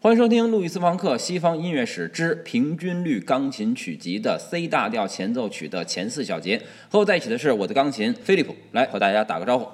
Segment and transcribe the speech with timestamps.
[0.00, 6.62] 欢迎收听路易斯·方克西方音乐史之平均律钢琴曲集的 C 大调前奏曲的前四小节。
[6.88, 9.68] 和我在一起的是我的钢琴飞利浦，来和大家打个招呼。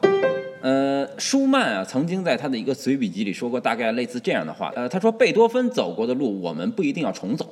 [0.62, 4.72] 呃，舒曼啊，曾经在他的一个随笔集里说过大概类似这样的话。
[4.74, 7.44] 呃，他说贝多芬走过的路，我们不一定要重走；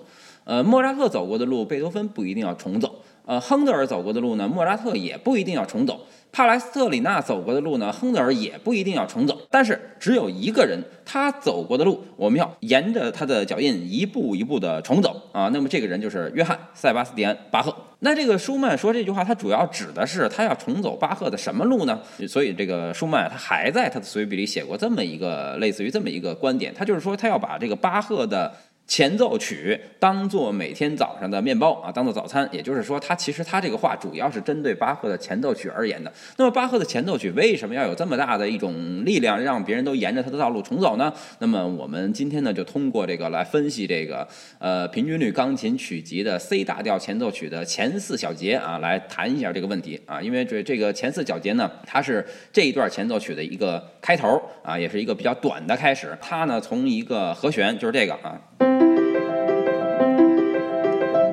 [0.44, 3.02] 呃，莫扎特走过的路，贝多芬不一定要重走。
[3.24, 5.94] 呃，亨德尔走过的路呢，莫扎特也不一定要重走；
[6.32, 9.40] 帕莱斯特里纳走过的路呢，亨德尔也不一定要重走。
[9.48, 15.48] 但是只有一个人，他走过的路，我们要沿着他的脚印一步一步的重走啊。
[15.52, 17.72] 那么这个人就是约翰·塞巴斯蒂安·巴赫。
[18.00, 22.00] 那这个舒曼说这句话，他主要指的是他要重走巴赫的什么路呢？
[22.26, 28.52] 所以这个舒曼他还在他的随笔里写过这么一个类似于这么一个观点，他就是说他要把这个巴赫的。
[28.86, 32.46] 前奏曲当做每天早上的面包啊，当做早餐。
[32.52, 36.12] 也就是说，他其实他这个话主要是针对巴赫的前奏曲而言的。
[36.36, 41.10] 那么，巴赫的前奏曲为什么要有这么大的一种力量，让别人都沿着他的道路重走呢？
[41.38, 44.26] 那么，我们今天呢，就通过这个来分析这个
[44.58, 50.20] 呃平均律钢琴曲集的 C 大调前奏曲的前四小节啊，来谈一下这个问题啊。
[50.20, 56.14] 因为这这个前四小节呢，它是这一段前奏曲的一个开头啊，也是一个比较短的开始。
[56.20, 58.38] 它呢，从一个和弦就是这个啊。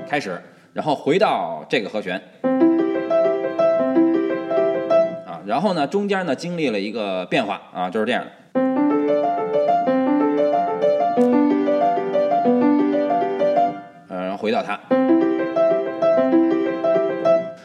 [0.09, 0.41] 开始，
[0.73, 2.21] 然后回到这个和弦，
[5.25, 8.23] 啊，然后呢，中间呢经历了一个变化啊，就是这样，
[14.09, 14.79] 呃，然后回到它。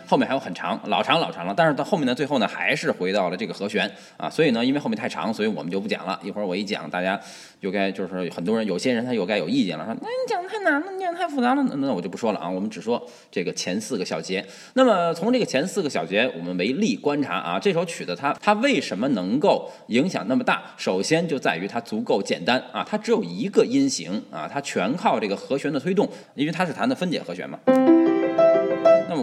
[0.06, 6.18] 后面还有很长，老长老长了，但是到后面呢，最后呢还是回到了这个和弦啊，所以呢，因为后面太长，所以我们就不讲了。
[6.22, 7.20] 一会儿我一讲，大家
[7.60, 12.48] 就该就是很多人，有些人他又该有意见了，说那你讲的太难了，你讲太复杂了，那那我就不说了啊。
[12.48, 14.44] 我们只说这个前四个小节。
[14.74, 20.62] 那么从这个前四个小节，我们为例观察啊，这首曲子它它为什么能够影响那么大？
[20.76, 27.58] 首先就在于它足够简单啊，它只有一个音型啊，它全靠这个和弦的推动，因为它是弹的分解和弦嘛。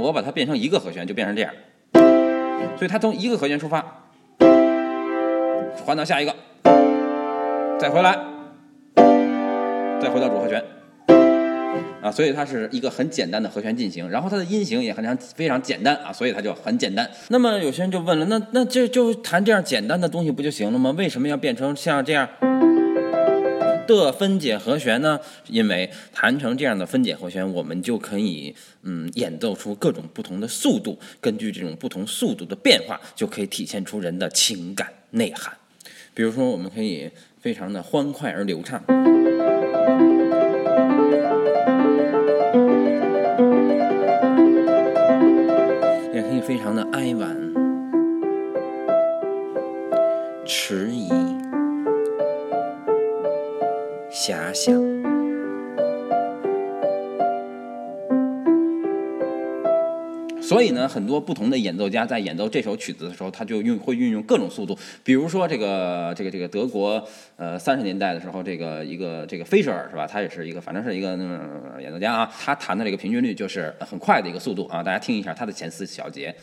[0.02, 1.54] 我把它变成一个和弦，就变成这样。
[2.78, 3.86] 所以它从一个和弦出发，
[5.86, 6.36] 换到下一个，
[7.80, 8.18] 再回来，
[10.02, 10.64] 再回到主和弦。
[12.02, 17.08] 啊，所以它是一个很简单的和弦进行，然后它的音型也很常非常简单啊，所以它就很简单。
[17.30, 20.90] 那么有些人就问了，那那这就弹这样简单的东西不就行了吗？
[20.98, 22.28] 为什么要变成像这样？
[23.98, 25.20] 的分解和弦呢？
[25.48, 35.54] 因为弹成这样的分解和弦，我们就可以嗯演奏出各种不同的速度，根据这种不同速度的变化，就可以体现出人的情感内涵。
[36.14, 37.10] 比如说，我们可以
[37.40, 38.84] 非常的欢快而流畅，
[46.14, 47.36] 也可以非常的哀婉、
[50.46, 51.10] 迟疑。
[54.12, 54.74] 遐想，
[60.42, 64.78] 所以呢，很多不同的演奏家在演奏这首曲子的时候，他就用会运用各种速度。
[65.02, 67.02] 比如说，这个这个这个德国，
[67.38, 70.06] 呃，三十年代的时候，这个一个这个菲舍尔是吧？
[70.06, 71.18] 他也是一个，反正是一个
[71.82, 72.30] 演奏家啊。
[72.38, 74.84] 他弹的这个平均律就是很快的一个速度啊。
[74.84, 76.36] 大家听一下他的前四小节。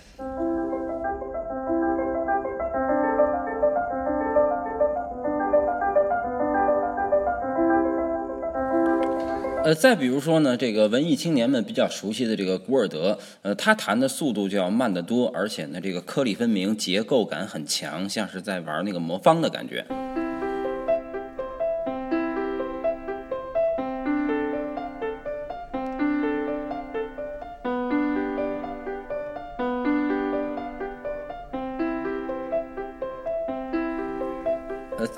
[9.65, 19.85] 呃，再比如说呢，这个文艺青年们比较熟悉的这个古尔德，呃，他弹的速度就要慢得多，而且呢，这个颗粒分明，结构感很强，像是在玩那个魔方的感觉。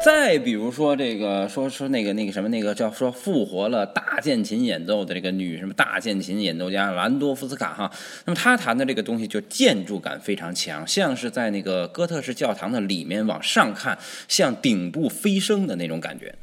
[0.03, 7.93] 再比如说这个，说说那个那个什么，那个叫说复活了大键琴演奏的这个女什么大键琴演奏家兰多夫斯卡哈，
[8.25, 16.35] 那么她弹的这个东西就建筑感非常强，像是在那个哥特式教堂的里面往上看，向顶部飞升的那种感觉。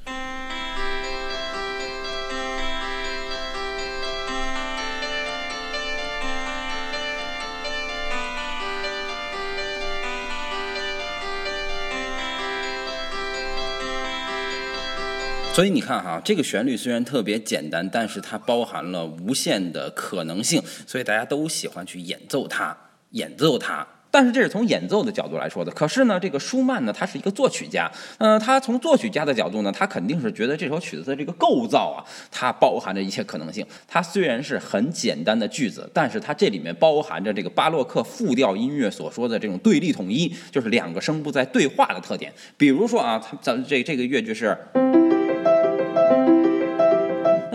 [15.58, 22.78] 所以你看哈，这个旋律虽然特别简单，但是它包含了无限的可能性，所以大家都喜欢去演奏它，
[23.14, 23.84] 演奏它。
[24.12, 25.72] 但是这是从演奏的角度来说的。
[25.72, 33.66] 可是呢，这个舒曼呢，他是一个作曲家，嗯，他从作曲家的角度呢，他肯定是觉得这首曲子的这个构造啊，它包含着一切可能性。
[33.88, 42.32] 它虽然是很简单的句子，但是它这里面包含着这个巴洛克复调音乐所说的这种对立统一，就是两个声部在对话的特点。
[42.56, 44.56] 比如说啊，它咱这这个乐句是。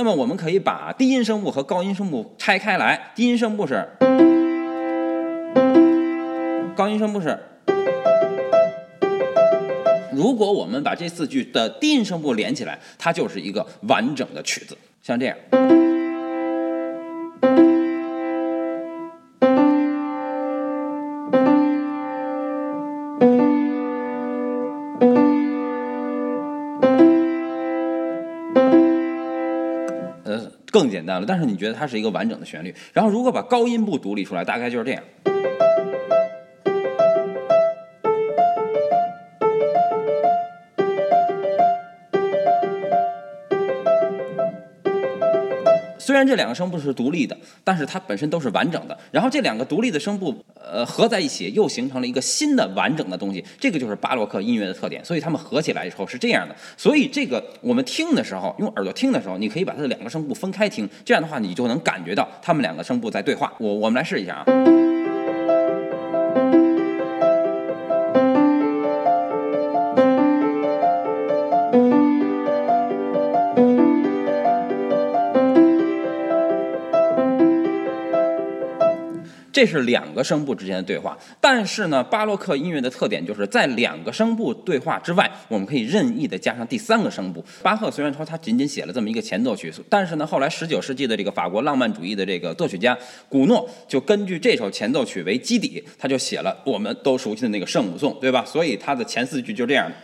[0.02, 3.88] 那么我们可以把低音声部和高音声部拆开来，低音声部是，
[6.75, 7.38] 高音声部是。
[10.12, 15.37] 如果我们把这四句的低音声部连起来，它就是一个完整的曲子，像这样。
[30.72, 32.74] 更简单了，但是你觉得它是一个完整的旋律。
[32.92, 35.02] 然后，如果把高音部独立出来，大概就是这样。
[46.02, 48.99] 虽然这两个声部是独立的，但是它本身都是完整的。
[49.12, 53.44] 然后这两个独立的声部，呃，合在一起又形成了一个新的完整的东西。
[53.60, 55.04] 这个就是巴洛克音乐的特点。
[55.04, 56.56] 所以它们合起来以后是这样的。
[56.76, 60.88] 所以这个我们听的时候，用耳朵听的时候，你可以把它的两个声部分开听。
[61.04, 63.52] 这样的话，你就能感觉到它们两个声部在对话。
[63.58, 64.91] 我我们来试一下啊。
[79.62, 87.44] 这是两个声部之间的对话，但是呢，巴洛克音乐的特点就是在两个声部对话之外，我们可以任意的加上第三个声部。
[87.62, 92.98] 巴赫虽然说他仅仅写了这么一个前奏曲，但是呢，后来十九世纪的这个法国浪漫主义的这个作曲家
[93.28, 98.44] 古诺就根据这首前奏曲为基底，他就写了我们都熟悉的那个圣母颂，对吧？
[98.44, 99.96] 所以他的前四句就这样的。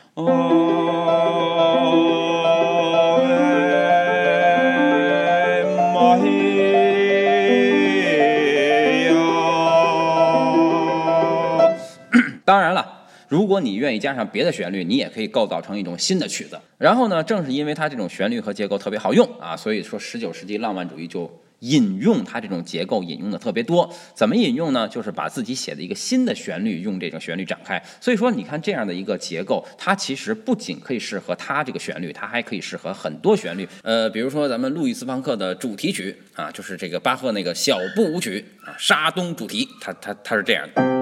[13.48, 16.60] 如果你愿意加上别的旋律，你也可以构造成一种新的曲子。
[16.76, 23.90] 然后呢，正是因为它这种旋律和结构特别好用啊，所以说十九世纪浪漫主义就引用它这种结构，引用的特别多。
[24.12, 24.86] 怎么引用呢？
[24.86, 27.82] 就是把自己写的一个新的旋律用这种旋律展开。
[28.02, 33.66] 所以说，你看这样的一个结构，它其实不仅可以适合它这个旋律，它还可以适合很多旋律。
[33.82, 40.97] 呃，比如说咱们路易斯方克的主题曲啊，就是这个巴赫那个小步舞曲啊，沙东主题，它它它是这样的。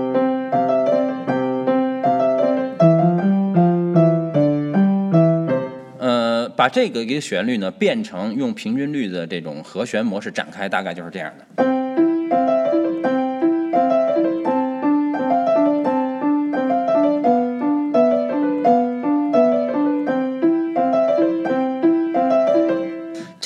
[6.57, 11.76] 把这个一个旋律呢变成用平均律的这种和弦模式展开，大概就是这样的。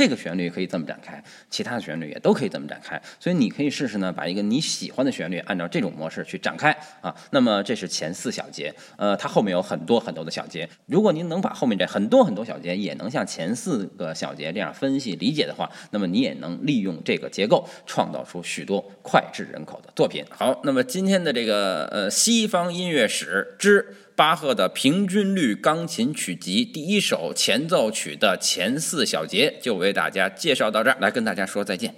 [0.00, 7.14] 这个旋律可以这么展开，其他的旋律也都可以这么展开，所以你可以试试呢，把一个你喜欢的旋律按照这种模式去展开啊。
[7.32, 10.66] 那么这是前四小节，呃，它后面有很多很多的小节。
[10.86, 20.24] 如果您能把后面这很多很多小节也能像前四个小节这样分析理解的话，那么你也能利用这个结构创造出许多脍炙人口的作品。
[20.30, 23.94] 好，那么今天的这个呃西方音乐史之。
[24.20, 31.94] 巴赫的平均律钢琴曲集第一首前奏曲的前四小节就为大家介绍到这儿，来跟大家说再见，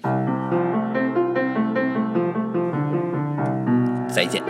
[4.09, 4.41] 再见。